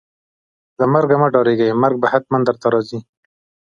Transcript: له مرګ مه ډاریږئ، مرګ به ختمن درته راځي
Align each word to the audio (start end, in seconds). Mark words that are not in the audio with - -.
له 0.79 0.85
مرګ 0.93 1.09
مه 1.21 1.27
ډاریږئ، 1.33 1.69
مرګ 1.83 1.95
به 2.01 2.07
ختمن 2.13 2.41
درته 2.47 2.67
راځي 2.73 2.99